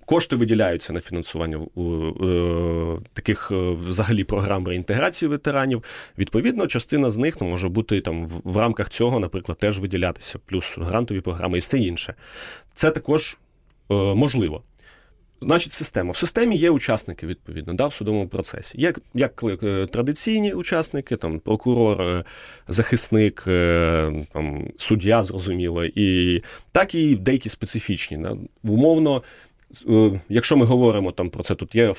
Кошти 0.04 0.36
виділяються 0.36 0.92
на 0.92 1.00
фінансування 1.00 1.66
таких 3.12 3.50
взагалі 3.88 4.24
програм 4.24 4.68
реінтеграції 4.68 5.28
ветеранів. 5.28 5.84
Відповідно, 6.18 6.66
частина 6.66 7.10
з 7.10 7.16
них 7.16 7.40
ну, 7.40 7.48
може 7.48 7.68
бути 7.68 8.00
там 8.00 8.26
в, 8.26 8.56
рамках 8.56 8.88
цього, 8.88 9.20
наприклад, 9.20 9.58
теж 9.58 9.80
виділятися, 9.80 10.38
плюс 10.46 10.78
грантові 10.78 11.20
програми 11.20 11.56
і 11.56 11.60
все 11.60 11.78
інше. 11.78 12.14
Це 12.74 12.90
також 12.90 13.38
можливо. 13.88 14.62
Значить, 15.42 15.72
система. 15.72 16.10
В 16.10 16.16
системі 16.16 16.56
є 16.56 16.70
учасники, 16.70 17.26
відповідно, 17.26 17.74
да, 17.74 17.86
в 17.86 17.92
судовому 17.92 18.28
процесі. 18.28 18.80
Є 18.80 18.94
як 19.14 19.44
е, 19.62 19.86
традиційні 19.86 20.52
учасники, 20.52 21.16
там 21.16 21.40
прокурор, 21.40 22.02
е, 22.02 22.24
захисник, 22.68 23.44
е, 23.46 24.26
там, 24.32 24.68
суддя, 24.78 25.22
зрозуміло, 25.22 25.84
і 25.84 26.42
так 26.72 26.94
і 26.94 27.14
деякі 27.14 27.48
специфічні. 27.48 28.18
Да. 28.18 28.36
Умовно, 28.64 29.22
якщо 30.28 30.56
ми 30.56 30.66
говоримо 30.66 31.12
там 31.12 31.30
про 31.30 31.44
це, 31.44 31.54
тут 31.54 31.74
є 31.74 31.94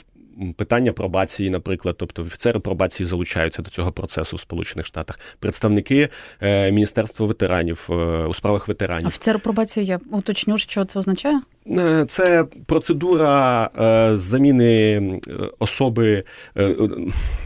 питання 0.55 0.93
пробації, 0.93 1.49
наприклад, 1.49 1.95
тобто 1.99 2.21
офіцери 2.21 2.59
пробації 2.59 3.07
залучаються 3.07 3.61
до 3.61 3.69
цього 3.69 3.91
процесу 3.91 4.35
в 4.35 4.39
Сполучених 4.39 4.85
Штатах, 4.85 5.19
представники 5.39 6.09
е, 6.41 6.71
Міністерства 6.71 7.27
ветеранів 7.27 7.87
е, 7.89 7.93
у 8.25 8.33
справах 8.33 8.67
ветеранів. 8.67 9.07
Офіцер 9.07 9.39
пробації 9.39 9.85
я 9.85 9.99
уточню, 10.11 10.57
що 10.57 10.85
це 10.85 10.99
означає? 10.99 11.41
Е, 11.67 12.05
це 12.07 12.45
процедура 12.65 13.69
е, 13.79 14.17
заміни 14.17 14.93
е, 14.93 15.19
особи 15.59 16.23
е, 16.57 16.75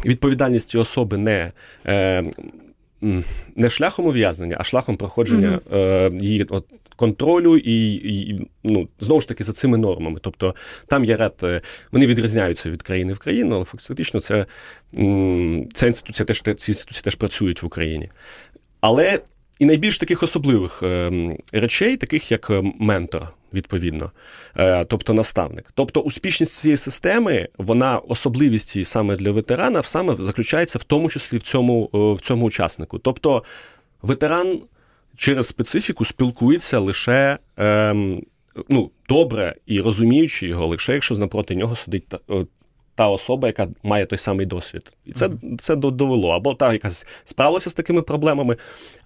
відповідальності 0.06 0.78
особи 0.78 1.18
не 1.18 1.52
не 3.56 3.70
шляхом 3.70 4.06
ув'язнення, 4.06 4.58
а 4.60 4.64
шляхом 4.64 4.98
проходження 4.98 5.60
mm-hmm. 5.72 6.24
її 6.24 6.44
от, 6.50 6.66
контролю 7.02 7.58
і, 7.58 7.94
і 7.94 8.48
ну, 8.64 8.88
знову 9.00 9.22
ж 9.22 9.28
таки 9.28 9.44
за 9.44 9.54
цими 9.54 9.78
нормами. 9.78 10.20
Тобто 10.22 10.56
там 10.88 11.06
є 11.06 11.16
ряд, 11.16 11.34
е, 11.44 11.62
вони 11.92 12.08
відрізняються 12.08 12.70
від 12.70 12.82
країни 12.82 13.14
в 13.14 13.20
країну, 13.20 13.56
але 13.56 13.66
фактично 13.66 14.20
це, 14.20 14.46
ця 15.74 15.88
інституція 15.88 16.26
теж 16.26 16.42
ці 16.42 16.72
інституції 16.72 17.04
теж 17.04 17.16
працюють 17.16 17.64
в 17.64 17.66
Україні. 17.66 18.10
Але 18.82 19.20
і 19.60 19.66
найбільш 19.66 19.98
таких 19.98 20.24
особливих 20.24 20.84
ем, 20.84 21.38
речей, 21.52 21.98
таких 21.98 22.32
як 22.32 22.50
ем, 22.50 22.74
ментор, 22.80 23.28
відповідно, 23.54 24.12
е, 24.58 24.86
тобто 24.86 25.14
наставник. 25.14 25.66
Тобто 25.74 26.02
успішність 26.02 26.56
цієї 26.56 26.78
системи, 26.78 27.48
вона 27.58 27.98
особливість 27.98 28.86
саме 28.86 29.16
для 29.16 29.32
ветерана, 29.32 29.84
саме 29.84 30.16
заключається 30.20 30.80
в 30.80 30.84
тому 30.84 31.10
числі 31.10 31.38
в 31.38 31.44
цьому, 31.44 31.90
е, 31.94 31.98
в 31.98 32.22
цьому 32.22 32.46
учаснику. 32.46 33.00
Тобто 33.00 33.44
ветеран 34.02 34.62
через 35.22 35.48
специфіку 35.48 36.06
спілкується 36.06 36.80
лише. 36.80 37.38
Ем, 37.58 38.22
Ну, 38.70 38.92
добре 39.10 39.56
і 39.66 39.82
розуміючи 39.82 40.48
його, 40.48 40.68
лише 40.68 40.94
якщо 40.94 41.16
напроти 41.16 41.56
нього 41.56 41.76
сидить 41.76 42.14
та 42.96 43.10
особа, 43.10 43.48
яка 43.48 43.68
має 43.84 44.06
той 44.06 44.20
самий 44.20 44.46
досвід. 44.46 44.94
І 45.06 45.12
це 45.12 45.28
mm-hmm. 45.28 45.58
це 45.58 45.76
довело. 45.76 46.30
Або 46.30 46.54
та, 46.54 46.74
яка 46.74 46.90
справилася 47.24 47.70
з 47.70 47.74
такими 47.74 48.02
проблемами, 48.02 48.58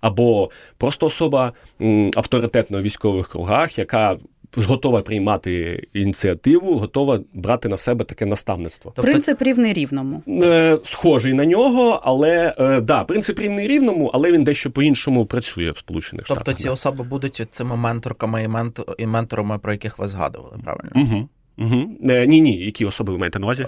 або 0.02 0.50
просто 0.78 1.06
особа 1.06 1.54
м, 1.82 2.12
авторитетна 2.16 2.78
у 2.78 2.82
військових 2.82 3.28
кругах, 3.28 3.78
яка 3.78 4.18
готова 4.56 5.02
приймати 5.02 5.84
ініціативу, 5.94 6.78
готова 6.78 7.20
брати 7.34 7.70
на 7.70 7.78
себе 7.78 8.06
таке 8.06 8.26
наставництво. 8.26 8.92
Тобто... 8.96 9.12
Принцип 9.12 9.42
рівний 9.42 9.74
рівному. 9.74 10.24
Е, 10.28 10.80
Схожий 10.84 11.34
на 11.34 11.46
нього, 11.46 12.02
але 12.04 12.56
е, 12.60 12.82
да, 12.82 13.04
принцип 13.04 13.40
рівний 13.40 13.68
рівному, 13.68 14.12
але 14.14 14.32
він 14.32 14.44
дещо 14.44 14.72
по-іншому 14.72 15.26
працює 15.26 15.72
в 15.72 15.78
Сполучених 15.78 16.26
тобто 16.28 16.34
Штатах. 16.34 16.46
Тобто 16.46 16.62
ці 16.62 16.70
особи 16.70 17.04
будуть 17.04 17.48
цими 17.52 17.76
менторками 17.76 18.50
і 18.98 19.06
менторами, 19.06 19.58
про 19.60 19.72
яких 19.72 20.00
ви 20.00 20.08
згадували, 20.08 20.58
правильно? 20.64 20.92
Угу. 20.96 21.30
Угу. 21.58 21.98
Ні, 22.02 22.42
ні, 22.42 22.58
які 22.58 22.86
особи 22.86 23.14
ви 23.14 23.20
маєте 23.20 23.40
на 23.40 23.46
увазі? 23.46 23.66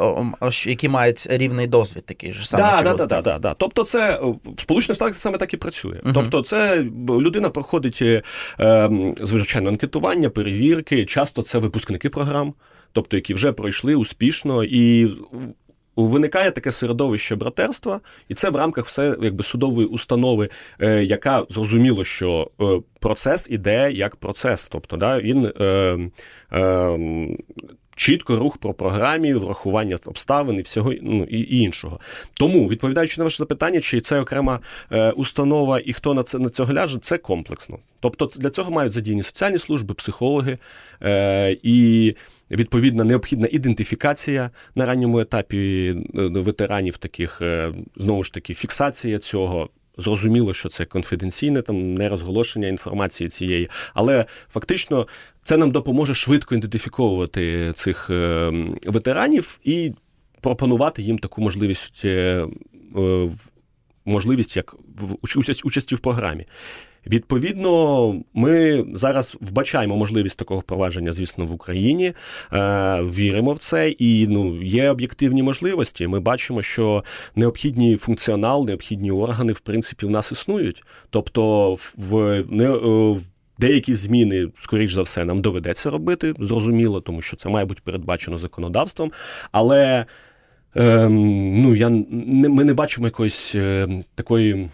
Які 0.69 0.89
мають 0.89 1.27
рівний 1.29 1.67
досвід, 1.67 2.05
такий 2.05 2.33
ж 2.33 2.49
самий. 2.49 2.83
Да, 2.83 2.93
да, 2.93 3.05
да, 3.05 3.21
да, 3.21 3.37
да. 3.37 3.53
Тобто, 3.53 3.83
це 3.83 4.19
в 4.55 4.61
Сполучених 4.61 4.95
Штатах 4.95 5.15
саме 5.15 5.37
так 5.37 5.53
і 5.53 5.57
працює. 5.57 6.01
Угу. 6.03 6.11
Тобто, 6.13 6.41
це 6.41 6.85
людина 7.09 7.49
проходить 7.49 8.01
е, 8.59 8.89
звичайно 9.21 9.69
анкетування, 9.69 10.29
перевірки. 10.29 11.05
Часто 11.05 11.41
це 11.41 11.57
випускники 11.57 12.09
програм, 12.09 12.53
тобто 12.91 13.17
які 13.17 13.33
вже 13.33 13.51
пройшли 13.51 13.95
успішно 13.95 14.63
і. 14.63 15.07
Виникає 16.05 16.51
таке 16.51 16.71
середовище 16.71 17.35
братерства, 17.35 17.99
і 18.29 18.33
це 18.33 18.49
в 18.49 18.55
рамках 18.55 18.85
все 18.85 19.17
якби 19.21 19.43
судової 19.43 19.87
установи, 19.87 20.49
е, 20.81 21.03
яка 21.03 21.45
зрозуміло, 21.49 22.03
що 22.03 22.51
е, 22.61 22.81
процес 22.99 23.47
іде 23.49 23.91
як 23.91 24.15
процес. 24.15 24.69
Тобто, 24.69 24.97
да, 24.97 25.19
він 25.19 25.45
е, 25.59 25.99
е, 26.53 26.99
чітко 27.97 28.35
рух 28.35 28.57
про 28.57 28.73
програмі, 28.73 29.33
врахування 29.33 29.97
обставин 30.05 30.59
і 30.59 30.61
всього 30.61 30.93
ну, 31.01 31.23
і 31.23 31.59
іншого. 31.59 31.99
Тому, 32.33 32.67
відповідаючи 32.67 33.21
на 33.21 33.23
ваше 33.23 33.37
запитання, 33.37 33.81
чи 33.81 34.01
це 34.01 34.19
окрема 34.19 34.59
е, 34.91 35.11
установа 35.11 35.79
і 35.85 35.93
хто 35.93 36.13
на 36.13 36.23
це 36.23 36.39
на 36.39 36.49
цього 36.49 36.73
ляже, 36.73 36.99
це 36.99 37.17
комплексно. 37.17 37.77
Тобто 37.99 38.29
для 38.37 38.49
цього 38.49 38.71
мають 38.71 38.93
задіяні 38.93 39.23
соціальні 39.23 39.57
служби, 39.57 39.93
психологи 39.93 40.57
е, 41.03 41.57
і 41.63 42.15
відповідна 42.51 43.03
необхідна 43.03 43.47
ідентифікація 43.51 44.51
на 44.75 44.85
ранньому 44.85 45.19
етапі 45.19 45.95
е, 46.15 46.27
ветеранів, 46.27 46.97
таких 46.97 47.41
е, 47.41 47.73
знову 47.95 48.23
ж 48.23 48.33
таки 48.33 48.53
фіксація 48.53 49.19
цього. 49.19 49.69
Зрозуміло, 49.99 50.53
що 50.53 50.69
це 50.69 50.85
конфіденційне, 50.85 51.61
там 51.61 51.93
не 51.93 52.09
розголошення 52.09 52.67
інформації 52.67 53.29
цієї, 53.29 53.69
але 53.93 54.25
фактично 54.49 55.07
це 55.43 55.57
нам 55.57 55.71
допоможе 55.71 56.15
швидко 56.15 56.55
ідентифіковувати 56.55 57.71
цих 57.75 58.09
е, 58.09 58.51
ветеранів 58.85 59.59
і 59.63 59.91
пропонувати 60.41 61.01
їм 61.01 61.17
таку 61.17 61.41
можливість 61.41 62.05
можливість 64.05 64.57
як 64.57 64.75
участь 65.21 65.65
участі 65.65 65.95
в 65.95 65.99
програмі. 65.99 66.45
Відповідно, 67.11 68.15
ми 68.33 68.85
зараз 68.93 69.37
вбачаємо 69.41 69.97
можливість 69.97 70.39
такого 70.39 70.59
впровадження, 70.59 71.11
звісно, 71.11 71.45
в 71.45 71.51
Україні. 71.51 72.13
Е, 72.53 73.01
Віримо 73.01 73.53
в 73.53 73.57
це, 73.57 73.89
і 73.89 74.27
ну 74.27 74.61
є 74.63 74.89
об'єктивні 74.89 75.43
можливості. 75.43 76.07
Ми 76.07 76.19
бачимо, 76.19 76.61
що 76.61 77.03
необхідний 77.35 77.95
функціонал, 77.95 78.65
необхідні 78.65 79.11
органи, 79.11 79.53
в 79.53 79.59
принципі, 79.59 80.05
в 80.05 80.09
нас 80.09 80.31
існують. 80.31 80.83
Тобто, 81.09 81.73
в 81.97 82.43
не. 82.49 82.71
Е, 82.71 83.19
деякі 83.59 83.95
зміни, 83.95 84.47
скоріш 84.57 84.93
за 84.93 85.01
все, 85.01 85.25
нам 85.25 85.41
доведеться 85.41 85.89
робити, 85.89 86.33
зрозуміло, 86.39 87.01
тому 87.01 87.21
що 87.21 87.37
це 87.37 87.49
має 87.49 87.65
бути 87.65 87.81
передбачено 87.83 88.37
законодавством. 88.37 89.11
Але 89.51 90.05
е, 90.75 91.09
ну, 91.09 91.75
я, 91.75 91.89
не, 91.89 92.49
ми 92.49 92.63
не 92.63 92.73
бачимо 92.73 93.07
якоїсь 93.07 93.55
е, 93.55 93.87
такої 94.15 94.69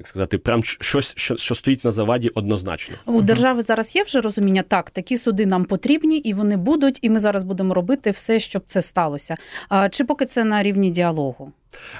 як 0.00 0.08
сказати, 0.08 0.38
прям 0.38 0.64
щось, 0.64 1.12
що 1.16 1.36
що 1.36 1.54
стоїть 1.54 1.84
на 1.84 1.92
заваді 1.92 2.28
однозначно. 2.28 2.96
У 3.06 3.22
держави 3.22 3.62
зараз 3.62 3.96
є 3.96 4.02
вже 4.02 4.20
розуміння, 4.20 4.62
так, 4.62 4.90
такі 4.90 5.18
суди 5.18 5.46
нам 5.46 5.64
потрібні, 5.64 6.16
і 6.16 6.34
вони 6.34 6.56
будуть, 6.56 6.98
і 7.02 7.10
ми 7.10 7.20
зараз 7.20 7.44
будемо 7.44 7.74
робити 7.74 8.10
все, 8.10 8.40
щоб 8.40 8.62
це 8.66 8.82
сталося. 8.82 9.36
А 9.68 9.88
чи 9.88 10.04
поки 10.04 10.26
це 10.26 10.44
на 10.44 10.62
рівні 10.62 10.90
діалогу? 10.90 11.52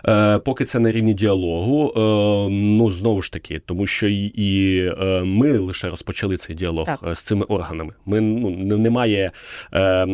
Е, 0.08 0.38
Поки 0.38 0.64
це 0.64 0.78
на 0.78 0.92
рівні 0.92 1.14
діалогу, 1.14 1.92
е, 1.96 2.00
ну 2.50 2.92
знову 2.92 3.22
ж 3.22 3.32
таки, 3.32 3.60
тому 3.66 3.86
що 3.86 4.08
і, 4.08 4.24
і 4.24 4.78
е, 5.00 5.22
ми 5.24 5.58
лише 5.58 5.90
розпочали 5.90 6.36
цей 6.36 6.56
діалог 6.56 6.86
так. 6.86 7.00
Е, 7.06 7.14
з 7.14 7.22
цими 7.22 7.44
органами. 7.44 7.92
Ми 8.06 8.20
ну 8.20 8.78
немає 8.78 9.30
е, 9.74 10.06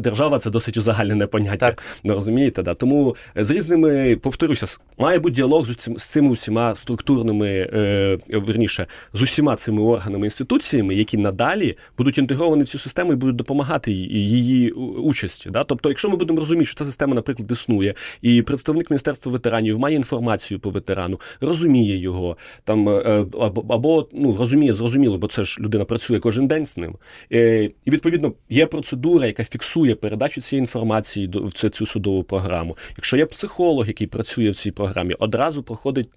держава 0.00 0.38
це 0.38 0.50
досить 0.50 0.76
узагальнене 0.76 1.26
поняття. 1.26 1.66
Так. 1.66 1.82
Не 2.04 2.14
розумієте, 2.14 2.62
да 2.62 2.74
тому 2.74 3.16
з 3.36 3.50
різними 3.50 4.16
повторюся, 4.16 4.66
має 4.98 5.18
бути 5.18 5.34
діалог 5.34 5.66
з 5.66 5.76
цим 5.76 5.98
з 5.98 6.08
цими 6.08 6.30
усіма 6.30 6.74
структурними 6.74 7.48
е, 7.48 8.18
верніше 8.28 8.86
з 9.12 9.22
усіма 9.22 9.56
цими 9.56 9.82
органами 9.82 10.26
інституціями, 10.26 10.94
які 10.94 11.16
надалі 11.16 11.74
будуть 11.98 12.18
інтегровані 12.18 12.62
в 12.62 12.68
цю 12.68 12.78
систему 12.78 13.12
і 13.12 13.16
будуть 13.16 13.36
допомагати 13.36 13.92
її 13.92 14.70
участі. 14.70 15.50
Да? 15.50 15.64
Тобто, 15.64 15.88
якщо 15.88 16.08
ми 16.08 16.16
будемо 16.16 16.40
розуміти, 16.40 16.66
що 16.66 16.78
ця 16.78 16.84
система, 16.84 17.14
наприклад, 17.14 17.50
існує, 17.50 17.94
і 18.22 18.42
представник 18.42 18.79
представник 18.80 18.90
Міністерства 18.90 19.32
ветеранів 19.32 19.78
має 19.78 19.96
інформацію 19.96 20.60
по 20.60 20.70
ветерану, 20.70 21.20
розуміє 21.40 21.96
його 21.96 22.36
там 22.64 22.88
е, 22.88 23.26
або, 23.40 23.74
або 23.74 24.08
ну 24.12 24.36
розуміє, 24.36 24.74
зрозуміло, 24.74 25.18
бо 25.18 25.28
це 25.28 25.44
ж 25.44 25.60
людина 25.60 25.84
працює 25.84 26.20
кожен 26.20 26.46
день 26.46 26.66
з 26.66 26.76
ним. 26.76 26.96
Е, 27.32 27.70
і 27.84 27.90
відповідно 27.90 28.32
є 28.48 28.66
процедура, 28.66 29.26
яка 29.26 29.44
фіксує 29.44 29.94
передачу 29.94 30.40
цієї 30.40 30.60
інформації 30.60 31.30
в 31.34 31.70
цю 31.70 31.86
судову 31.86 32.22
програму. 32.22 32.76
Якщо 32.96 33.16
є 33.16 33.26
психолог, 33.26 33.86
який 33.86 34.06
працює 34.06 34.50
в 34.50 34.56
цій 34.56 34.70
програмі, 34.70 35.14
одразу 35.18 35.62
проходить 35.62 36.08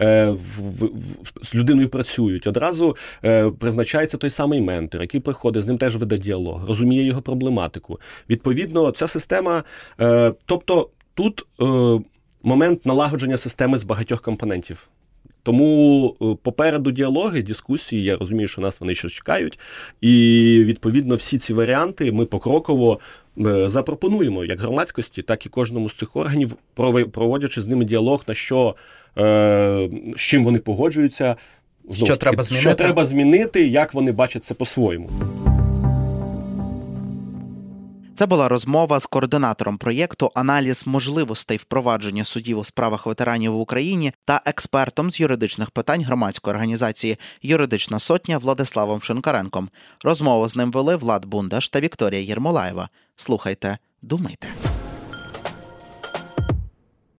е, 0.00 0.34
з 1.42 1.54
людиною 1.54 1.88
працюють, 1.88 2.46
одразу 2.46 2.96
призначається 3.58 4.16
той 4.16 4.30
самий 4.30 4.60
ментор, 4.60 5.00
який 5.00 5.20
приходить 5.20 5.62
з 5.62 5.66
ним 5.66 5.78
теж 5.78 5.96
веде 5.96 6.18
діалог, 6.18 6.68
розуміє 6.68 7.04
його 7.04 7.22
проблематику. 7.22 8.00
Відповідно, 8.28 8.90
ця 8.90 9.06
система, 9.06 9.64
тобто. 10.46 10.90
Тут 11.18 11.46
е, 11.60 11.64
момент 12.42 12.86
налагодження 12.86 13.36
системи 13.36 13.78
з 13.78 13.84
багатьох 13.84 14.22
компонентів. 14.22 14.88
Тому 15.42 16.16
е, 16.22 16.36
попереду 16.42 16.90
діалоги, 16.90 17.42
дискусії, 17.42 18.04
я 18.04 18.16
розумію, 18.16 18.48
що 18.48 18.60
нас 18.60 18.80
вони 18.80 18.94
ще 18.94 19.08
чекають. 19.08 19.58
І 20.00 20.12
відповідно 20.64 21.14
всі 21.14 21.38
ці 21.38 21.54
варіанти 21.54 22.12
ми 22.12 22.24
покроково 22.24 23.00
е, 23.38 23.68
запропонуємо 23.68 24.44
як 24.44 24.60
громадськості, 24.60 25.22
так 25.22 25.46
і 25.46 25.48
кожному 25.48 25.88
з 25.88 25.94
цих 25.94 26.16
органів, 26.16 26.52
проводячи 27.12 27.62
з 27.62 27.68
ними 27.68 27.84
діалог, 27.84 28.24
на 28.28 28.34
що 28.34 28.76
е, 29.18 29.88
з 30.16 30.20
чим 30.20 30.44
вони 30.44 30.58
погоджуються, 30.58 31.36
що, 31.94 32.06
таки, 32.06 32.18
треба 32.18 32.42
що 32.42 32.74
треба 32.74 33.04
змінити, 33.04 33.68
як 33.68 33.94
вони 33.94 34.12
бачать 34.12 34.44
це 34.44 34.54
по-своєму. 34.54 35.10
Це 38.18 38.26
була 38.26 38.48
розмова 38.48 39.00
з 39.00 39.06
координатором 39.06 39.78
проєкту 39.78 40.30
Аналіз 40.34 40.82
можливостей 40.86 41.56
впровадження 41.56 42.24
судів 42.24 42.58
у 42.58 42.64
справах 42.64 43.06
ветеранів 43.06 43.52
в 43.52 43.60
Україні 43.60 44.12
та 44.24 44.40
експертом 44.44 45.10
з 45.10 45.20
юридичних 45.20 45.70
питань 45.70 46.02
громадської 46.04 46.54
організації 46.54 47.18
Юридична 47.42 47.98
сотня 47.98 48.38
Владиславом 48.38 49.02
Шинкаренком. 49.02 49.68
Розмову 50.04 50.48
з 50.48 50.56
ним 50.56 50.70
вели 50.70 50.96
Влад 50.96 51.24
Бундаш 51.24 51.68
та 51.68 51.80
Вікторія 51.80 52.20
Єрмолаєва. 52.20 52.88
Слухайте, 53.16 53.78
думайте. 54.02 54.48